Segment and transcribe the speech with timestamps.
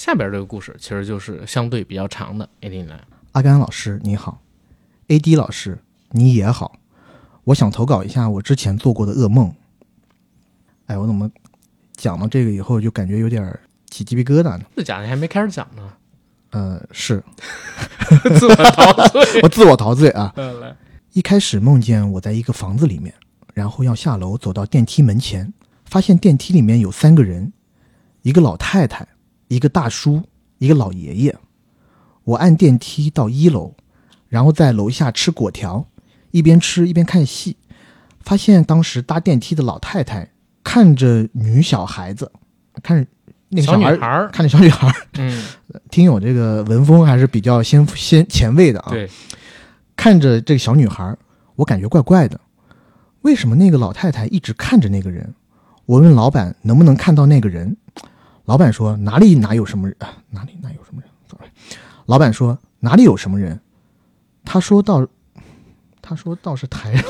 [0.00, 2.98] 下边这个故事其实就是相对比较长的，AD 来。
[3.32, 4.40] 阿甘老师你好
[5.08, 5.78] ，AD 老师
[6.12, 6.72] 你也好，
[7.44, 9.54] 我想投稿一下我之前做过的噩梦。
[10.86, 11.30] 哎，我怎么
[11.92, 13.60] 讲到这个以后就感觉有点
[13.90, 14.62] 起鸡皮疙瘩呢？
[14.74, 15.92] 这讲的还没开始讲呢，
[16.52, 17.22] 呃，是
[18.38, 19.42] 自我陶醉。
[19.44, 20.32] 我自我陶醉啊。
[21.12, 23.12] 一开始梦见我在一个房子里面，
[23.52, 25.52] 然后要下楼走到电梯门前，
[25.84, 27.52] 发现电梯里面有三个人，
[28.22, 29.06] 一个老太太，
[29.50, 30.22] 一个大叔，
[30.58, 31.36] 一个老爷爷。
[32.22, 33.74] 我按电梯到一楼，
[34.28, 35.84] 然后在楼下吃果条，
[36.30, 37.56] 一边吃一边看戏，
[38.20, 40.30] 发现当时搭电梯的老太太
[40.62, 42.30] 看着女小孩子，
[42.80, 43.10] 看着
[43.48, 45.42] 那个小小女孩儿，看着小女孩儿， 嗯，
[45.90, 48.90] 听友这个文风还是比较先先前卫的啊。
[48.90, 49.10] 对，
[49.96, 51.16] 看着这个小女孩，
[51.56, 52.40] 我感觉怪怪的。
[53.22, 55.34] 为什么那个老太太一直看着那个人？
[55.86, 57.76] 我问老板能不能看到那个人，
[58.50, 61.48] 老板说哪里哪有什么人，啊、哪里哪有什么人？sorry，
[62.06, 63.60] 老板说哪里有什么人？
[64.44, 65.06] 他说到，
[66.02, 67.04] 他说倒是台上。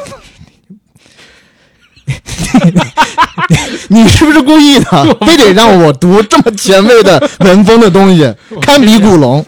[3.89, 5.17] 你是不是故意的？
[5.27, 9.43] 非得让我读这么前卫的文风的东西，堪比古龙。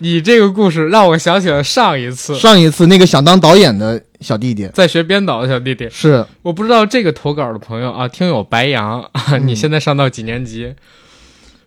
[0.00, 5.88] 你这个故事让我想起了上一次上一次那个想当导演的小弟弟在学编导的小弟弟。
[5.88, 10.74] 是我不知道这个投稿的朋友啊，听友白羊啊，你现在上到几年级？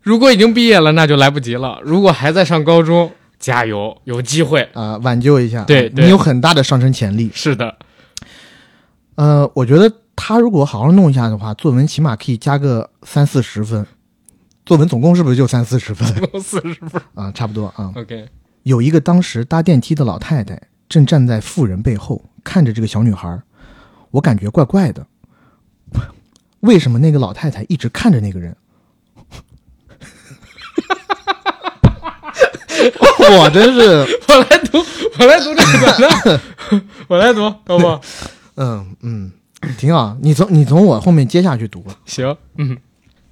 [0.06, 4.62] 如果已经毕业了，那就来不及了；如果还在上高中，加油，有机会。
[4.74, 7.32] 啊、挽救一下，对对你有很大的上升潜力。
[7.34, 7.76] 是的，
[9.16, 13.84] 呃，我觉得他如果好好弄一下的话，作文起码可以加个三四十分。
[14.64, 16.08] 作文总共是不是就三四十分
[16.40, 17.02] 四十分。
[17.16, 17.32] 啊？
[17.32, 17.92] 差不多啊。
[17.96, 18.28] OK，
[18.62, 23.42] 有一个当时搭电梯的老太太正站在妇人背后看着这个小女孩，
[24.12, 25.04] 我感觉怪怪的。
[26.62, 28.56] 为什么那个老太太一直看着那个人？
[33.40, 34.78] 我真是，我来读，
[35.20, 36.42] 我来读这个
[37.08, 38.02] 我来读，好不好？
[38.56, 39.32] 嗯嗯，
[39.78, 40.18] 挺好。
[40.22, 41.96] 你从你从我后面接下去读吧。
[42.06, 42.78] 行，嗯，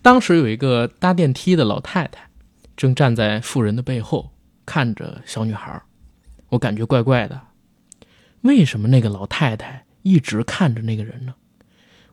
[0.02, 2.28] 当时有一个搭电梯的老太太，
[2.76, 4.32] 正站在妇人的背后
[4.66, 5.82] 看着小女孩儿，
[6.50, 7.40] 我感觉怪怪的。
[8.42, 11.34] 为什么那个老太太一直看着那个人呢？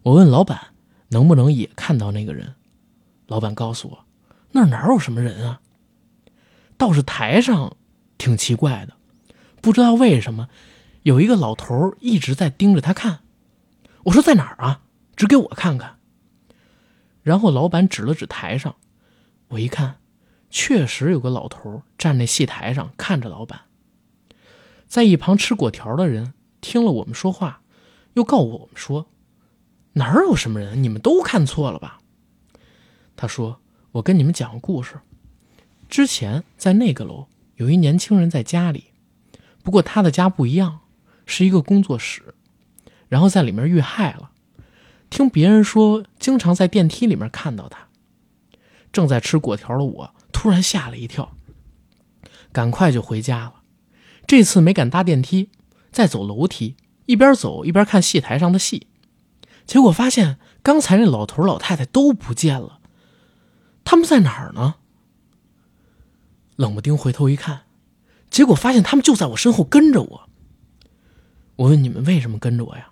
[0.03, 0.59] 我问老板
[1.09, 2.55] 能不能也看到那个人，
[3.27, 3.99] 老板告诉我
[4.53, 5.61] 那儿哪有什么人啊，
[6.81, 7.77] 倒是台上
[8.17, 8.95] 挺奇怪的，
[9.61, 10.49] 不知道为什么
[11.03, 13.21] 有一个老头一直在盯着他看。
[14.05, 14.81] 我说在哪儿啊？
[15.15, 15.99] 指给我看看。
[17.23, 18.77] 然后老板指了指台上，
[19.49, 19.99] 我一看，
[20.49, 23.61] 确实有个老头站在戏台上看着老板。
[24.87, 26.33] 在一旁吃果条的人
[26.63, 27.61] 听了我们说话，
[28.15, 29.11] 又告我们说
[29.93, 30.83] ：“哪儿有什么人？
[30.83, 31.99] 你们都看错了吧？”
[33.17, 33.61] 他说
[33.93, 34.99] ：“我跟你们讲个故事。
[35.91, 38.93] 之前在那个楼有一年轻人在家里，
[39.65, 40.81] 不过他的家不一样，
[41.27, 42.35] 是一个工作室，
[43.09, 44.31] 然后在里面遇害了。
[45.11, 47.89] 听别人说，经常在电梯里面看到他。
[48.93, 51.37] 正在吃果条的我突然吓了一跳，
[52.53, 53.55] 赶快就回家了。
[54.27, 55.51] 这次没敢搭电梯，
[55.91, 56.77] 在走楼梯，
[57.07, 58.87] 一边走一边看戏台上的戏。
[59.67, 62.79] 结果发现刚才那老头老太太都不见了，
[63.83, 64.77] 他们在哪儿呢？
[66.61, 67.63] 冷不丁回头一看，
[68.29, 70.29] 结果发现他们就在我身后跟着我。
[71.57, 72.91] 我问你们为什么跟着我呀？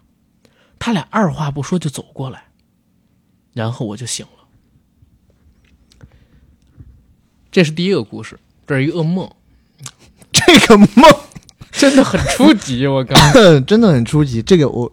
[0.79, 2.45] 他俩二话不说就走过来，
[3.53, 6.07] 然后我就醒了。
[7.53, 9.31] 这是第一个故事，这是一个噩梦，
[10.33, 11.12] 这个梦
[11.71, 12.87] 真的很初级。
[12.87, 13.17] 我刚
[13.67, 14.41] 真的很初级。
[14.41, 14.91] 这个我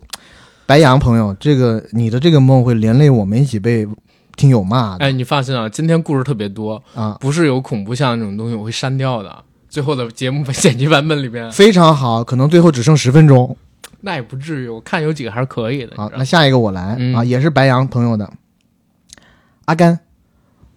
[0.65, 3.87] 白羊朋友，这个你的这个梦会连累我们一起被
[4.35, 9.43] 听友骂的、哎，你放心啊，今天故事特别多，啊，不是有恐怖像那种东西我会删掉的。
[9.69, 13.57] 最后的节目剪辑版本里边，非常好，可能最后只剩十分钟。
[14.01, 15.93] 那也不至于，我看有几个还是可以的。
[15.97, 18.31] 好，那下一个我来、嗯啊，也是白羊朋友的
[19.65, 19.99] 阿甘，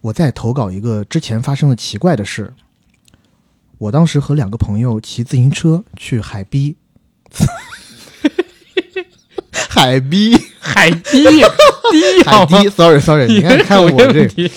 [0.00, 2.54] 我在投稿一个之前发生的奇怪的事。
[3.78, 6.75] 我当时和两个朋友骑自行车去海滨，
[9.78, 11.22] 海逼，海逼
[11.92, 12.60] 低海好吗？
[12.60, 14.50] 堤，sorry sorry， 你看看我这个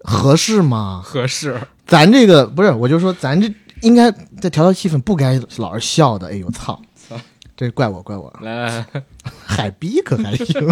[0.00, 1.00] 合适吗？
[1.04, 3.48] 合适，咱这个不是，我就说咱这
[3.82, 4.10] 应该
[4.40, 6.28] 再调调气氛，不该老是笑的。
[6.28, 6.80] 哎呦操！
[7.56, 9.02] 这怪我怪我，来来来，
[9.44, 10.68] 海逼可还行？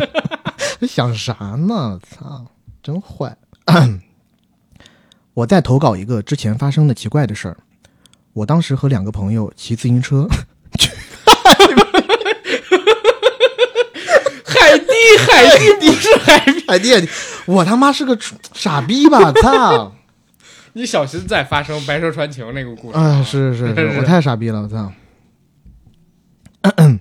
[0.89, 2.01] 想啥呢？
[2.03, 2.47] 操，
[2.83, 3.37] 真坏！
[5.35, 7.57] 我再投稿一个之前发生的奇怪的事儿。
[8.33, 10.29] 我当时和两个朋友骑自行车，
[14.45, 14.87] 海蒂
[15.19, 17.09] 海蒂不是海蒂，海蒂，
[17.47, 18.17] 我他妈是个
[18.55, 19.33] 傻逼吧？
[19.33, 19.93] 操！
[20.75, 24.93] 你小心再发生《白蛇传情》那个故事啊，是是是，是我太傻逼了，我操！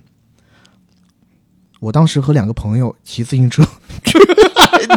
[1.80, 3.62] 我当时和两个朋友骑自行车
[4.04, 4.18] 去
[4.56, 4.96] 海地，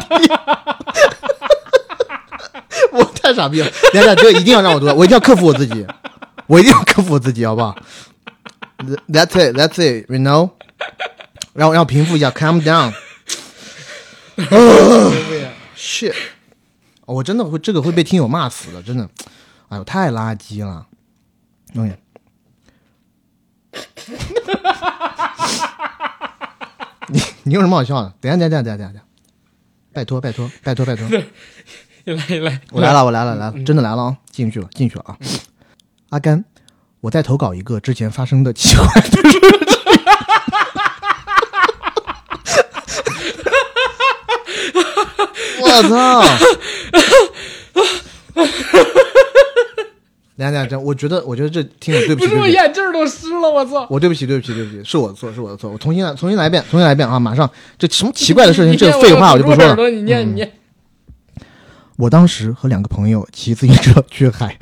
[2.92, 3.72] 我太傻逼了。
[3.94, 5.86] 等一下，这一定要让我读，我一定要克服我自己，
[6.48, 7.76] 我一定要克服我自己，好不好
[9.08, 10.52] ？That's it, that's it, you know。
[11.54, 12.94] 让我让我平复一下，calm down。
[15.76, 16.16] shit，
[17.06, 19.10] 我真的会这个会被听友骂死的，真的。
[19.70, 20.88] 哎呦，太垃圾了。
[27.08, 28.14] 你你有什么好笑的？
[28.22, 29.02] 等下等下等下等下等下，
[29.92, 31.08] 拜托拜托拜托拜托，
[32.06, 34.18] 来来，我来了我来了来了，真的来了啊！
[34.32, 35.18] 进去了进去了啊！
[36.10, 36.44] 阿甘，
[37.04, 39.22] 我再投稿一个之前发生的奇怪的事情。
[45.60, 46.24] 我操！
[50.38, 53.86] 等一下等一下，这我觉得我觉得这听友对不起，不是我眼镜都湿了，我操！
[53.90, 57.20] 我对不起对不起对不起，是我的错是我的错，我重新来重新来一遍重新来一遍啊！
[57.20, 59.76] 马上这什么奇怪的事情，这个废话我就不说了。
[59.76, 59.90] 了。
[59.90, 60.50] 你念你念，
[61.98, 64.58] 我当时和两个朋友骑自行车去海。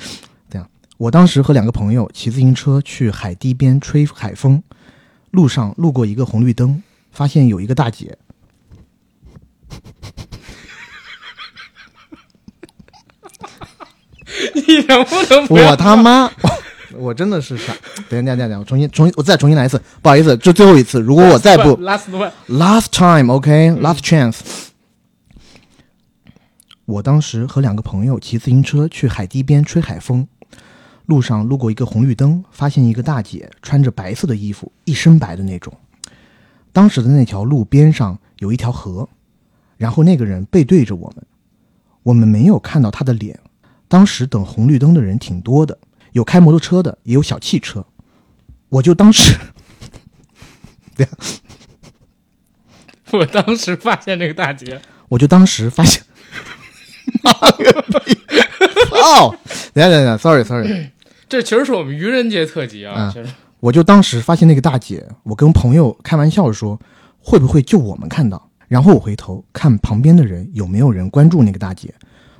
[1.02, 4.62] 我当时和两个朋友骑自行车去海堤边吹海风，
[5.32, 8.16] 路上路过一个红绿灯，发现有一个大姐，
[14.54, 16.30] 你能不能不我他妈，
[16.94, 17.74] 我真的是傻。
[18.08, 24.42] 等一下等一下等下，我重新重新我再重新来一次，不好意思，这最后一次，如果我再不 last one，Last time, OK, last chance。
[26.86, 30.28] 我当时和两个朋友骑自行车去海堤边吹海风，
[31.06, 35.74] 路上路过一个红绿灯，发现一个大姐穿着白色的衣服，一身白的那种。
[36.72, 39.10] 当时的那条路边上有一条河，
[39.78, 41.26] 然后那个人背对着我们，
[42.04, 43.40] 我们没有看到他的脸。
[43.88, 45.78] 当时等红绿灯的人挺多的，
[46.14, 47.86] 有开摩托车的，也有小汽车。
[48.70, 49.36] 我就当时
[53.12, 56.02] 我当时发现那个大姐，我就当时发现，
[57.22, 58.18] 妈个逼！
[58.92, 59.36] 哦，
[59.74, 60.90] 等一下等下，sorry sorry，
[61.30, 63.30] 这其实是我们愚人节特辑啊，啊其实
[63.60, 66.80] 我就当时发现那个大姐，我跟朋友开玩笑说，
[67.20, 68.50] 会不会就我们看到？
[68.68, 71.94] 然后我回头看旁边的人有没有人关注那个大姐，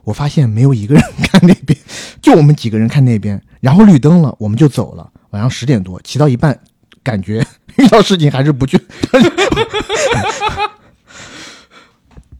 [0.04, 1.78] 我发现没有一个人 看那边，
[2.22, 3.42] 就我们几个人看那边。
[3.60, 5.08] 然后绿灯了，我们就走了。
[5.32, 6.58] 晚上十点多，骑到一半，
[7.04, 7.46] 感觉
[7.78, 8.80] 遇到事情还是不去。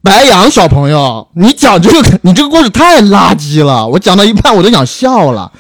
[0.04, 5.52] 白羊小朋友，你讲这个，你这个故事太垃圾了，我讲到一半我都想笑了，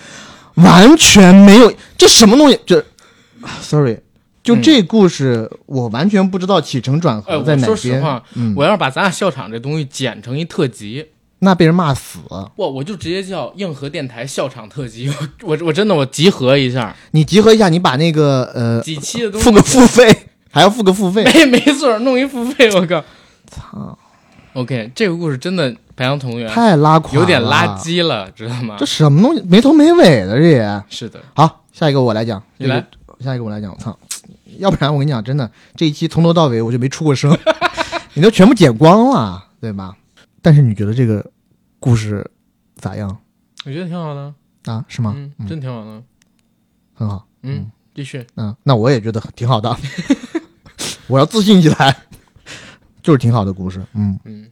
[0.56, 2.60] 完全没有，这什么东西？
[2.66, 2.84] 这
[3.62, 4.00] ，sorry，
[4.44, 8.02] 就这故事，我完全不知道起承转哎，合在哪我说实。
[8.02, 11.06] 话，嗯，我要是把咱俩笑场这东西剪成一特辑，
[11.40, 12.18] 那被人骂死。
[12.56, 15.08] 我，我就直接叫硬核电台笑场特辑，
[15.44, 21.24] 我我我真的我集合一下你集合一下，你把那个呃几期的东西，付个付费，还要付个付费。
[21.26, 23.04] 没没错，弄一付费，我靠
[23.52, 23.98] 操，
[24.54, 27.78] ！OK，这个故事真的白羊同源太拉垮，有点垃。
[27.78, 28.86] 圾了，知道吗这？
[28.86, 29.42] 什么东西？
[29.44, 30.84] 没头没尾的这也。
[30.90, 32.42] 是的，好，下一个我来讲。
[32.58, 32.86] 你来，
[33.20, 33.72] 下一个我来讲。
[33.72, 33.98] 我操，
[34.58, 37.38] 要不然我跟你讲，真的这一期从头到尾我就没出过声，
[38.14, 39.96] 你都全部剪光了，对吧？
[40.42, 41.26] 但是你觉得这个
[41.80, 42.30] 故事
[42.76, 43.16] 咋样
[43.64, 44.34] 我觉得挺好的，
[44.66, 44.84] 啊？
[44.88, 45.14] 是吗？
[45.16, 46.02] 嗯，真挺好的，
[46.94, 47.26] 很好。
[47.44, 49.76] 嗯，继续，嗯，那我也觉得挺好的。
[51.08, 51.96] 我要自信起来，
[53.02, 53.84] 就是挺好的故事。
[53.94, 54.50] 嗯，嗯，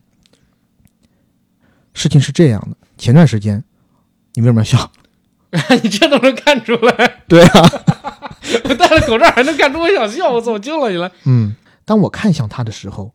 [1.94, 3.64] 事情是这样的，前段时间，
[4.34, 4.92] 你为什么要笑？
[5.84, 7.62] 你这都能看出来，对啊，
[8.66, 11.12] 我戴了口罩还能看出我想笑，我操，我惊了你了。
[11.26, 13.12] 嗯，当我看向他的时候，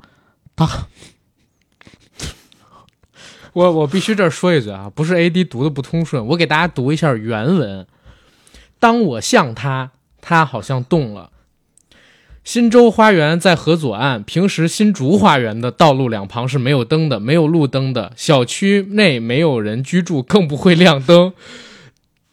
[0.57, 0.69] 他
[3.53, 7.87] 我我必须这儿说一句啊，不是 AD 读的不通顺，我给大家读一下原文。
[8.81, 11.31] 当我向他，他好像动了。
[12.45, 18.13] 新洲花园在河左岸，平时新竹花园的道路两旁是没有灯的，没有路灯的。
[18.17, 21.33] 小区内没有人居住，更不会亮灯。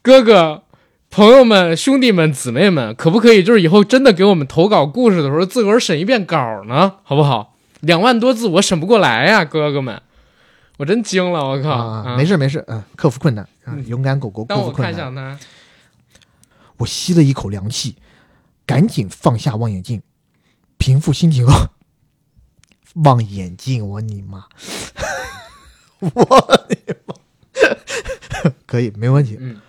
[0.02, 0.64] 哥哥、
[1.10, 6.96] 朋友们、兄弟们、姊妹们，可不可以就是以后真的给我们投稿故事的时候，自个儿审一遍稿呢？
[7.04, 7.56] 好不好？
[7.80, 10.00] 两万多字我审不过来呀、哥哥们，
[10.76, 11.70] 我真惊了，我靠！
[11.70, 14.92] 啊，没事没事，嗯，克服困难啊，勇敢狗狗克服困难。
[14.92, 15.38] 看向他，
[16.76, 17.96] 我吸了一口凉气，
[18.66, 20.02] 赶紧放下望远镜，
[20.78, 21.68] 平复心情后，
[23.04, 24.46] 望远镜，我你妈，
[26.00, 26.76] 我你
[27.06, 27.14] 妈，
[28.66, 29.36] 可以没问题。
[29.40, 29.60] 嗯，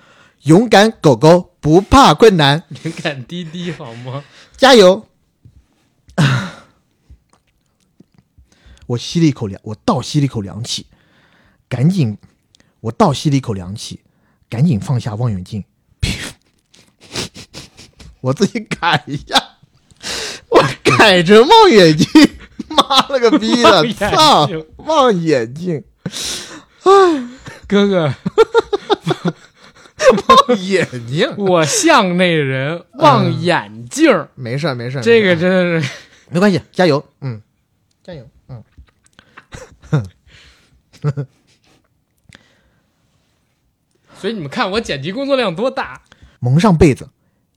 [0.43, 4.23] 勇敢狗狗不怕困难，勇敢滴滴好吗？
[4.57, 5.07] 加油！
[8.87, 10.87] 我吸了一口凉，我倒吸了一口凉气，
[11.69, 12.17] 赶紧，
[12.81, 14.01] 我倒吸了一口凉气，
[14.49, 15.63] 赶紧放下望远镜，
[18.23, 19.35] 我自己改一下，
[20.47, 20.63] 我
[20.97, 22.07] 改成望远镜，
[22.69, 25.83] 妈了个逼的，操，望远镜，
[27.67, 28.13] 哥哥，
[30.47, 35.89] 望眼镜，我像那人望眼镜儿，没事没事，这个真是
[36.29, 37.41] 没关系，加油，嗯，
[38.01, 38.63] 加油，嗯。
[44.17, 46.01] 所以你们看我剪辑工作量多大，
[46.39, 47.09] 蒙上被子，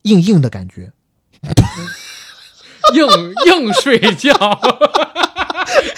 [0.07, 0.93] 硬硬的感觉，
[2.95, 3.07] 硬
[3.47, 4.31] 硬睡觉，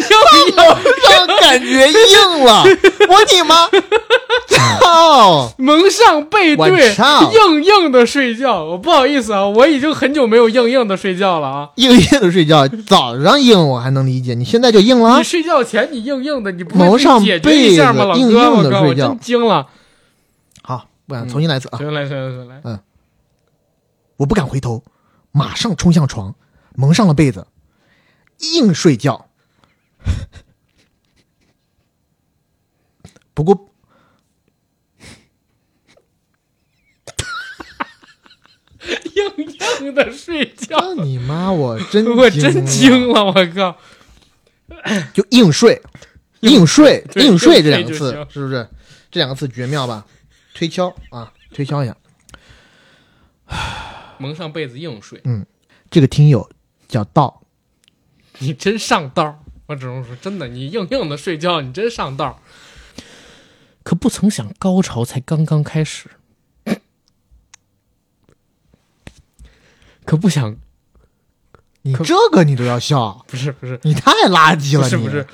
[0.08, 0.56] 硬硬
[1.10, 2.64] 让感觉硬了，
[3.08, 3.68] 我你妈，
[4.48, 5.52] 操！
[5.58, 8.64] 蒙上背我对，硬硬的睡觉。
[8.64, 11.68] 我不好意思啊，我已经很久没有硬硬的睡觉了啊。
[11.76, 15.22] 硬硬的睡觉，早上硬我还能理解，你现在就硬了你。
[15.24, 18.20] 睡觉前你硬硬的，你不会蒙上解决一下吗，被老哥？
[18.20, 19.66] 硬硬我靠，我地睡觉真惊了。
[20.62, 21.76] 好，不然重新来一次啊！
[21.76, 22.78] 重新，来，行来，行来。
[24.18, 24.84] 我不敢回头，
[25.32, 26.34] 马上冲向床，
[26.76, 27.46] 蒙上了被子，
[28.38, 29.28] 硬睡觉。
[33.34, 33.70] 不过
[39.14, 39.48] 硬
[39.80, 43.78] 硬的睡觉，啊你妈，我真 我真惊了，我靠！
[45.12, 45.80] 就硬睡，
[46.40, 48.68] 硬硬睡，硬睡这两个字是不是？
[49.10, 50.04] 这两个字绝妙吧？
[50.54, 51.96] 推敲啊，推敲一下。
[54.18, 55.44] 蒙上被子硬睡，嗯
[55.90, 56.50] 这个听友
[56.86, 57.42] 叫道，
[58.38, 59.42] 你真上道。
[59.66, 62.40] 我只能说，真的，你硬硬的睡觉，你真上道。
[63.82, 66.08] 可不曾想，高潮才刚刚开始。
[70.06, 70.58] 可不想，可
[71.82, 75.26] 你这个你都要笑，不是不是你太垃圾了，不是不是，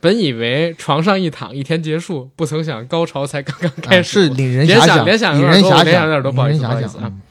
[0.00, 4.24] 本以为床上一躺一天结束，不曾想高潮才刚刚啊开始。
[4.24, 7.22] 是令人联遐想，想联想有令人遐点多联想有点，多不好意思令人遐不好意思啊想嗯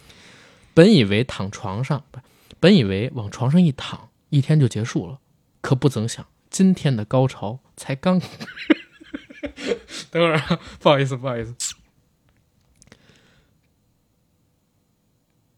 [0.76, 2.20] 本以为躺床上，不
[2.60, 5.18] 本以为往床上一躺，一天就结束了，
[5.62, 8.22] 可不曾想，今天的高潮才刚。
[10.12, 11.56] 等会儿啊，不好意思，不好意思，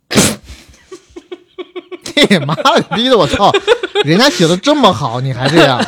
[2.29, 3.51] 你妈了个逼的，我操！
[4.03, 5.79] 人家写的这么好，你还这样？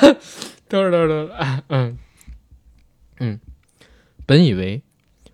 [0.68, 1.98] 等会儿，等会儿，嗯，
[3.20, 3.40] 嗯，
[4.26, 4.82] 本以为，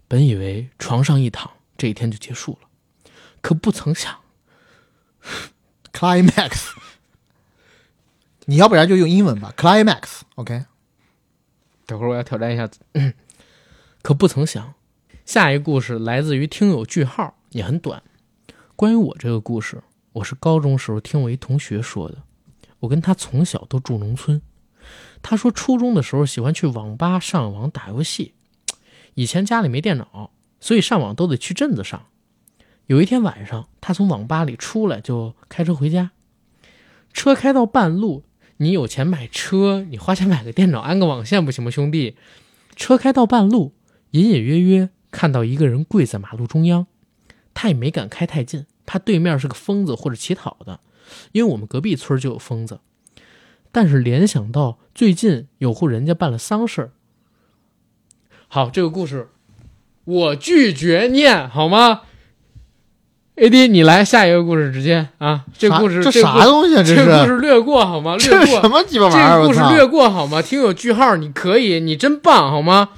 [0.08, 2.68] 本以为床上一躺，这一天就结束了，
[3.46, 4.22] 可不曾想
[5.94, 6.72] ，climax，
[8.46, 10.66] 你要不然就用英文吧，climax，OK，、
[11.86, 12.80] 等会儿我要挑战一下子。
[14.02, 14.74] 可不曾想，
[15.28, 18.02] 下一个故事来自于听友句号，也很短。
[18.76, 19.84] 关于我这个故事，
[20.14, 22.24] 我是高中时候听我一同学说的。
[22.80, 24.42] 我跟他从小都住农村，
[25.22, 28.34] 他说初中的时候喜欢去网吧上网打游戏。
[29.14, 32.08] 以前家里没电脑，所以上网都得去镇子上。
[32.88, 36.12] 有一天晚上，他从网吧里出来就开车回家，
[37.14, 38.24] 车开到半路，
[38.58, 42.16] 你有钱买车，你花钱买个电脑，安个网线不行吗，兄弟？
[42.76, 43.74] 车开到半路，
[44.12, 46.86] 隐隐约约看到一个人跪在马路中央，
[47.54, 50.80] 他也没敢开太近，怕对面是个疯子或者乞讨的，
[51.32, 52.82] 因为我们隔壁村就有疯子。
[53.72, 56.92] 但是联想到最近有户人家办了丧事儿，
[58.48, 59.30] 好，这个故事
[60.06, 62.04] 我拒绝念，好吗
[63.38, 66.84] ？AD，你来下一个故事，直接啊，这个故事这啥东西啊？
[66.84, 68.16] 这故事略过好吗？
[68.18, 69.42] 略这过什么鸡巴玩意这儿？
[69.42, 69.54] 我操！
[69.54, 70.42] 个故事略过好吗？
[70.42, 72.90] 听有句号，你可以，你真棒好吗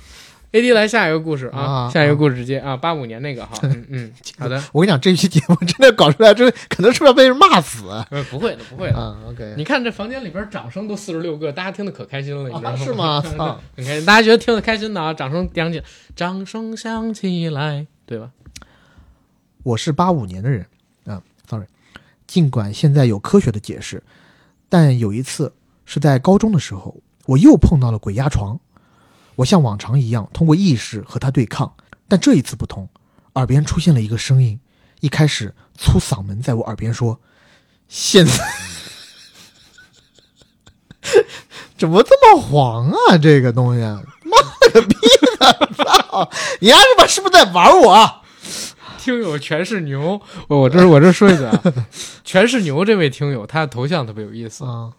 [0.53, 7.83] ？AD 来下一个故事啊，啊下一个故事直接啊，八五年那个哈， 嗯嗯，好的，我跟你讲，这期节目真的搞出来，真的可能是不是要被人骂死
[8.31, 9.17] 不会的，不会的。
[9.29, 12.71] ？OK，你看这房间里边掌声都四十六个，大家听得可开心了，你知道吗？
[12.71, 15.81] 啊是吗 操很开心，大家觉得听得开心的啊，掌声响起，
[16.15, 18.29] 掌声响起来，对吧？
[19.67, 20.65] 我是八五年的人
[21.05, 21.65] 啊，sorry。
[22.25, 24.01] 尽管现在有科学的解释，
[24.69, 26.95] 但有一次是在高中的时候，
[27.25, 28.57] 我又碰到了鬼压床。
[29.35, 31.75] 我像往常一样通过意识和他对抗，
[32.07, 32.87] 但这一次不同，
[33.33, 34.57] 耳边出现了一个声音，
[35.01, 37.19] 一开始粗嗓门在我耳边说
[37.89, 38.31] ：“现在
[41.77, 43.17] 怎么这么黄啊？
[43.21, 44.95] 这个东西，妈了个逼
[45.41, 45.83] 的！
[45.83, 46.31] 操，
[46.61, 48.21] 你丫他妈是不是在玩我？
[49.07, 51.63] 听友全是牛，我我这我这说一句啊，
[52.25, 54.91] 全是牛这位听友，他的头像特别有意思，啊，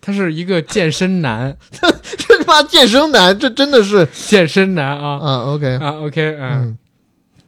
[0.00, 4.06] 他是一个健身男， 这他妈健身男，这真的是。
[4.28, 5.18] 健身男啊。
[5.18, 6.78] 啊，OK，啊，OK，嗯，嗯，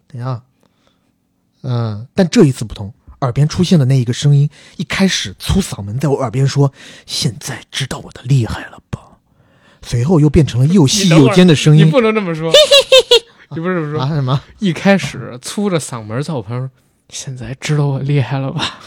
[0.08, 0.42] 等一下，
[1.62, 6.72] 嗯，但这一次不同，耳边出现的那一个声音，一开始粗嗓门在我耳边说
[7.06, 9.00] ：“现在知道我的厉害了吧？”
[9.80, 11.86] 随后又变成了又细又尖的声音。
[11.86, 12.50] 你不能这么说，
[13.50, 14.00] 你不是说。
[14.00, 14.40] 啊什么？
[14.58, 16.70] 一开始粗着嗓门在我旁边说
[17.10, 18.80] ：“现在知道我厉害了吧？”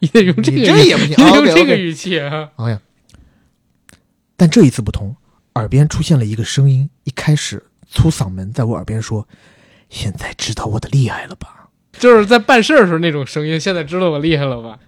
[0.00, 2.50] 你得用这个这也不行用这个语气啊！
[2.56, 2.80] 哎呀，
[4.36, 5.16] 但这一次不同，
[5.54, 9.26] 耳边出现了一个声音，一开始粗嗓门在我耳边说
[9.90, 13.58] ：“现在知道我的厉害了吧就是在办事儿的时候那种声音。
[13.58, 14.78] 现在知道我厉害了吧？？”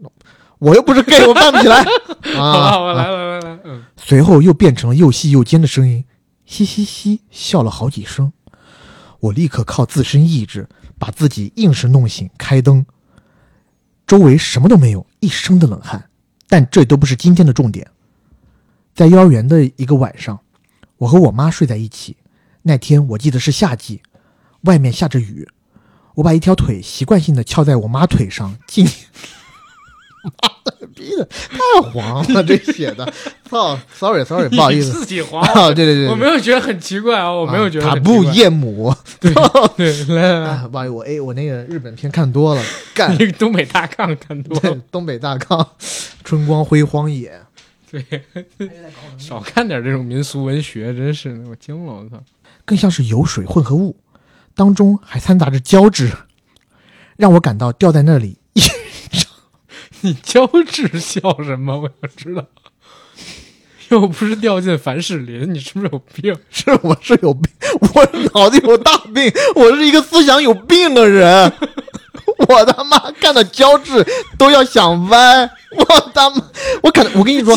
[0.58, 1.90] 我又不是 gay，我办不起来好
[2.32, 2.70] 吧， 啊！
[2.70, 6.04] 好吧，来来来来，嗯，随后又变成了又细又尖的声音，
[6.44, 8.32] 嘻嘻嘻，笑了好几声。
[9.20, 10.68] 我立刻靠自身意志
[10.98, 12.84] 把自己硬是弄醒，开灯。
[14.06, 16.10] 周围什么都没有，一身的冷汗。
[16.48, 17.90] 但这都不是今天的重点。
[18.94, 20.38] 在幼儿园的一个晚上，
[20.98, 22.16] 我和我妈睡在一起。
[22.62, 24.02] 那天我记得是夏季，
[24.62, 25.48] 外面下着雨。
[26.14, 28.86] 我把一条腿习惯性的翘在我妈腿上，进
[31.02, 33.12] 逼的太黄了，这写的，
[33.50, 34.92] 操，sorry sorry，不好意思。
[34.92, 38.22] 自己黄，啊，对对对，我没有觉得很奇怪啊，我没有觉得塔布。
[38.32, 39.32] 夜母，对，
[40.14, 42.62] 来来来，啊，不好意思，我哎，我那个日本片看多了，
[42.94, 43.12] 干。
[43.18, 45.66] 你东北大炕看多了，东北大炕，
[46.22, 47.32] 春光辉荒野，
[47.90, 48.04] 对，
[49.18, 52.22] 少看点这种民俗文学，真是的，我惊了，我操！
[52.64, 53.96] 更像是油水混合物，
[54.54, 56.10] 当中还掺杂着胶质，
[57.16, 58.38] 让我感到掉在那里
[60.04, 61.78] 你胶质笑什么？
[61.78, 62.44] 我想知道。
[63.90, 66.34] 又不是掉进凡士林，你是不是有病？
[66.50, 67.42] 是我是有病，
[67.94, 71.52] 我脑子有大病，我是一个思想有病的人。
[72.48, 74.04] 我他妈看到胶质
[74.38, 76.42] 都要想歪，我他妈，
[76.82, 77.54] 我可能我跟你说，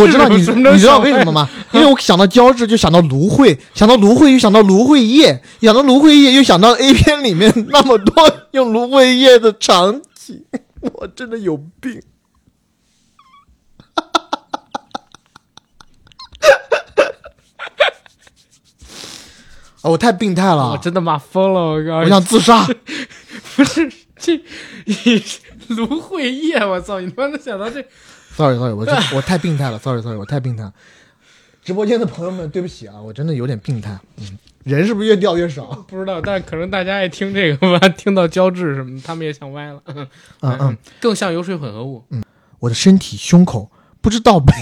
[0.00, 1.48] 我知道你你知道为什么吗？
[1.72, 10.42] 因为我想到胶质就想到芦荟，想到芦荟又想到芦荟叶，想到芦荟叶又想到 A 片里面那么多用芦荟叶的场景，
[10.92, 12.02] 我真的有病。
[19.82, 21.60] 啊，我太病态了，我真的妈疯了！
[21.60, 22.66] 我告诉我你，想自杀。
[23.56, 24.36] 不是这
[24.86, 25.22] 你
[25.68, 27.00] 芦荟叶，我操！
[27.00, 27.82] 你他妈能想到这
[28.32, 30.72] ？sorry sorry，我这我太病态了，sorry sorry，我太病态了。
[31.62, 33.98] 直播间的朋友们，对不起啊，我真的有点病态。
[34.16, 35.64] 嗯，人是不是越掉越少？
[35.86, 39.80] 不知道，但可能大家爱听这个吧， 听到胶质什么，他们也想歪了。
[39.86, 40.06] 嗯
[40.40, 42.04] 嗯，，更像油水混合物。
[42.10, 42.22] 嗯
[42.60, 44.54] 我的身体胸口不知道被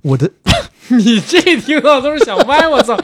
[0.00, 0.30] 我的
[0.88, 2.98] 你这听到都是想歪，我操！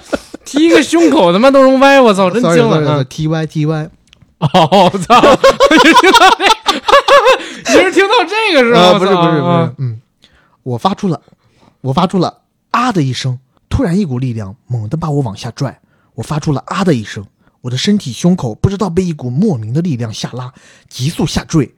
[0.46, 2.30] 提一个胸口他妈都能歪，我操！
[2.30, 3.90] 真惊了啊！T Y T Y，
[4.38, 4.48] 哦，
[4.92, 5.20] 我操！
[5.70, 7.72] 你是听到这？
[7.74, 8.98] 你是听到这个是吧？
[8.98, 10.00] 不是不是不是嗯，
[10.62, 11.20] 我发出了，
[11.82, 12.38] 我发出了
[12.70, 13.38] 啊的一声，
[13.80, 15.80] 突然一股力量猛地把我往下拽，
[16.12, 17.26] 我发出了啊的一声，
[17.62, 20.52] 我的身体胸口不知道被一股莫名的力量下拉，
[20.86, 21.74] 急速下坠，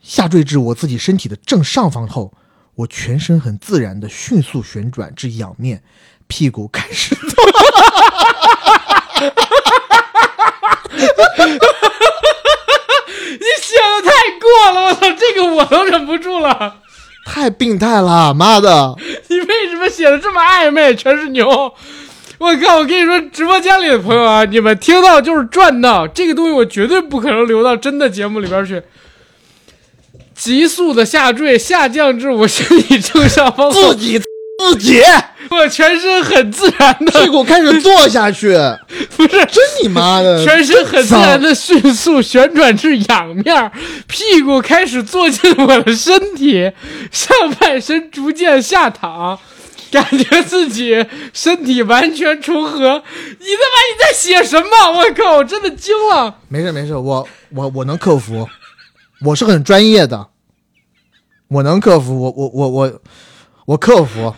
[0.00, 2.32] 下坠至我自己身体的正上方后，
[2.76, 5.82] 我全身很自然的迅速旋转至仰面，
[6.28, 7.16] 屁股开始
[13.26, 15.00] 你写的太过了，我操！
[15.18, 16.82] 这个我都忍不住了。
[17.30, 18.96] 太病态了，妈的！
[19.28, 20.94] 你为什么写的这么暧昧？
[20.94, 21.46] 全是牛！
[22.38, 22.76] 我靠！
[22.78, 28.82] 我跟你说，直播间里的朋友啊，你们听到就是赚到，这个东西我绝对不可能留到真的节目里边去。
[30.34, 34.20] 急速的下坠，下降至我身体正上方后，自己
[34.72, 35.00] 自己
[35.50, 38.48] 我全身很自然的，屁股开始坐下去，
[39.16, 40.44] 不是真你妈的！
[40.44, 43.72] 全身很自然的迅速旋转至仰面，
[44.06, 46.70] 屁股开始坐进我的身体，
[47.10, 49.38] 上半身逐渐下躺，
[49.90, 52.76] 感觉自己身体完全重合。
[52.78, 52.96] 你他妈
[53.40, 54.68] 你在写什么？
[54.98, 55.36] 我靠！
[55.36, 56.36] 我真的惊了。
[56.48, 58.46] 没事没事，我我我能克服，
[59.24, 60.26] 我是很专业的，
[61.48, 63.00] 我能克服，我我我我
[63.64, 64.34] 我克服，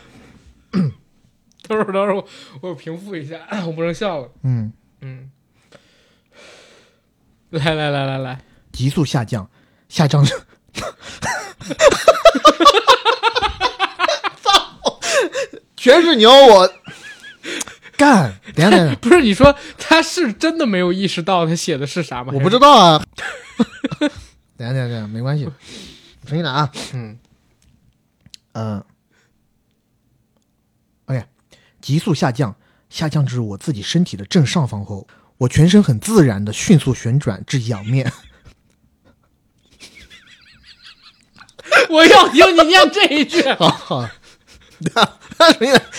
[1.70, 2.26] 等会儿等会儿，我
[2.62, 4.28] 我平复一下，我不能笑了。
[4.42, 5.30] 嗯，嗯，
[7.50, 8.40] 来来来来来，
[8.72, 9.48] 急速下降，
[9.88, 10.34] 下降至，
[14.42, 14.98] 操，
[15.76, 16.68] 全是牛，我
[17.96, 22.32] 干，等一下等下， 不是你说他是真的没有意识到他写的是啥吗？
[22.34, 23.04] 我不知道啊，
[24.58, 25.44] 等下等下等下，没关系，
[26.26, 27.16] 重新来啊，嗯，
[28.54, 28.84] 嗯
[31.80, 32.54] 急速下降，
[32.88, 35.06] 下降至我自己身体的正上方后，
[35.38, 38.12] 我全身很自然的迅速旋转至仰面，
[41.88, 43.42] 我要听你念这一句。
[43.54, 44.08] 好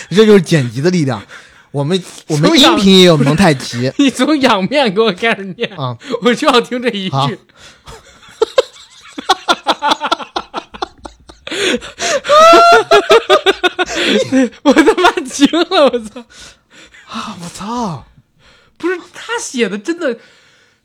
[0.09, 1.25] 这就是剪辑的力量。
[1.71, 7.39] 我们我们音频也有蒙太奇你从仰面给我开始念，啊，我就要听这一好句。
[14.63, 15.85] 我他妈惊了！
[15.85, 16.25] 我操！
[17.07, 17.37] 啊！
[17.41, 18.05] 我操！
[18.77, 20.17] 不是他写的真的，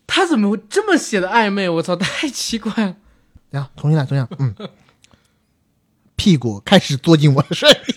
[0.06, 1.68] 他怎么会这么写的暧昧？
[1.68, 2.96] 我操，太奇怪了！
[3.50, 4.28] 呀，重新来，重新来。
[4.38, 4.54] 嗯，
[6.16, 7.94] 屁股开始坐进我的身体。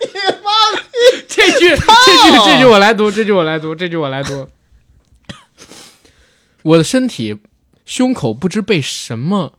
[0.00, 0.08] 你
[0.42, 0.82] 妈的！
[1.28, 1.80] 这句，这句，
[2.46, 4.48] 这句我来读，这句我来读，这句我来读。
[6.62, 7.40] 我的身体
[7.84, 9.58] 胸口不知被什么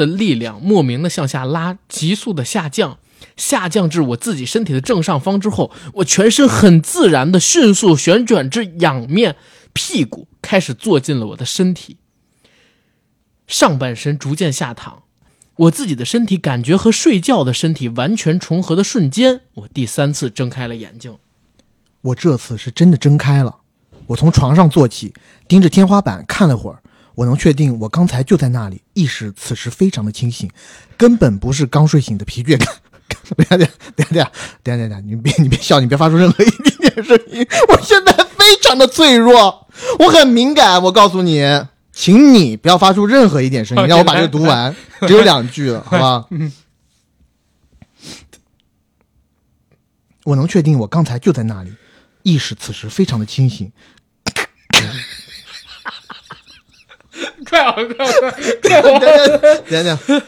[0.00, 2.98] 的力量莫名的向下拉，急速的下降，
[3.36, 9.36] 下降至我自己身体的正上方之后，我全身很自然的迅速旋转至仰面，
[9.74, 11.98] 屁股开始坐进了我的身体，
[13.46, 15.02] 上半身逐渐下躺。
[15.56, 21.18] 我自己的身体感觉和睡觉的身体完全重合的瞬间，我第三次睁开了眼睛。
[22.00, 23.58] 我这次是真的睁开了。
[24.06, 25.12] 我从床上坐起，
[25.46, 26.82] 盯着天花板看了会儿。
[27.20, 30.50] 我能确定，我刚才就在那里，意识此时非常的清醒，
[30.96, 32.66] 根本不是刚睡醒的疲倦感。
[33.36, 34.30] 等下等下等下等下
[34.62, 37.46] 等下等下，你别你别笑，你别发出任何一点点声音。
[37.68, 40.82] 我现在非常的脆弱，我很敏感。
[40.82, 41.42] 我告诉你，
[41.92, 44.74] 请你不要发出任何一点声音，让我把这个读完，
[45.06, 46.24] 只有两句了，好吧？
[50.24, 51.70] 我能确定，我刚才就在那里，
[52.22, 53.70] 意识此时非常的清醒。
[57.50, 58.12] 快啊快啊
[58.62, 58.80] 快！
[58.80, 58.98] 快啊！
[59.68, 60.22] 等等，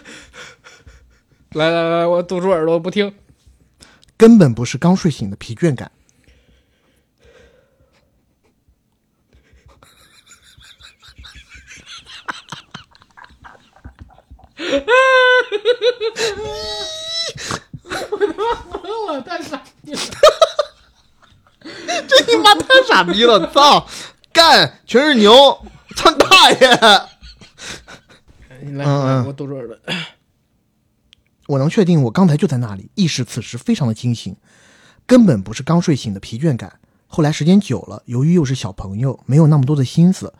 [1.52, 3.14] 来来来，我堵住耳朵不听。
[4.16, 5.92] 根本不是刚睡醒的疲倦感。
[18.82, 20.00] 疯了，太傻逼了！
[22.08, 23.48] 这你妈太傻逼了！
[23.52, 23.86] 操，
[24.32, 25.32] 干，全是牛，
[25.94, 27.11] 操你大爷！
[28.70, 28.84] 来，
[29.24, 29.76] 我堵住耳朵。
[31.48, 34.36] 我能确定，我刚才就在那里，意识此时非常的清醒，
[35.06, 36.78] 根本不是刚睡醒的疲倦感。
[37.08, 40.32] 后来时间久了，由于又是小朋友，没有那么多的心思，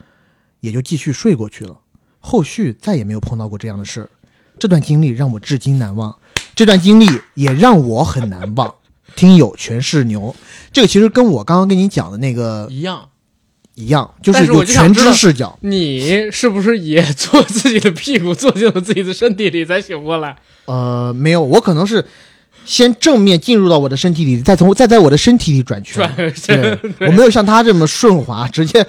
[0.60, 1.78] 也就继续睡过去了。
[2.20, 4.08] 后续再也没有碰到过这样的事儿。
[4.58, 6.16] 这段经历让我至今难忘，
[6.54, 8.72] 这段经历也让我很难忘。
[9.16, 10.34] 听友全是牛，
[10.72, 13.10] 这个其实跟我刚刚跟你讲的那个一样，
[13.74, 15.58] 一样，就是有全知视角。
[15.62, 20.36] 你是不是也坐自己的屁股坐进了自己的身体里才醒过来？
[20.66, 22.04] 呃，没有，我可能是
[22.64, 26.08] 先正面进入到我的身体里，再从再在我的身体里转圈。
[27.00, 28.86] 我没有像他这么顺滑，直接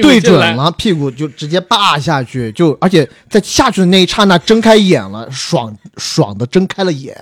[0.00, 7.14] 对，准了，屁股就直接扒下去，就而且在下去的那一刹那睁开眼了，爽爽的睁开了眼，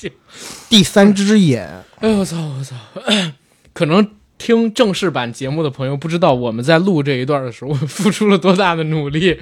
[0.70, 1.68] 第三只眼。
[1.98, 2.74] 哎呦我操我操！
[3.74, 4.06] 可能
[4.40, 9.38] 听正式版节目的朋友不知道我们在录这一段的时候，我们付出了多大的努力，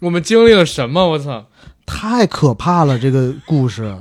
[0.00, 1.10] 我们经历了什么？
[1.10, 1.46] 我操！
[1.84, 2.98] 太可怕了！
[2.98, 3.94] 这个故事，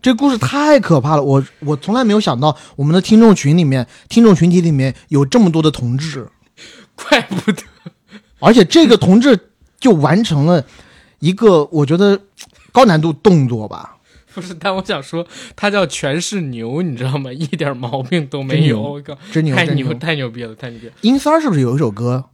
[0.00, 1.22] 这故事太可怕了。
[1.22, 6.28] 我我从来没有想到，我们的听众群里面，听众群体里面有这么多的同志，
[6.94, 7.62] 怪不得
[8.38, 9.50] 而且这个同志
[9.80, 10.64] 就完成了
[11.18, 12.20] 一个我觉得
[12.70, 13.95] 高难度动作吧。
[14.36, 17.32] 不是，但我想说，他叫全是牛，你知道吗？
[17.32, 18.76] 一点毛病都没有。
[18.76, 20.92] 真牛我靠，真牛太牛太牛逼了，太牛逼了！
[21.00, 22.26] 阴三儿是不是有一首歌，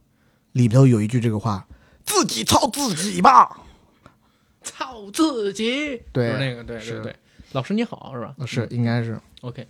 [0.51, 1.65] 里头有一句这个话
[2.03, 3.61] ：“自己操自己吧。
[4.61, 7.15] 操自己，对那个，对对是对。
[7.53, 8.35] 老师你好，是吧？
[8.45, 9.17] 是，应该是。
[9.39, 9.65] OK，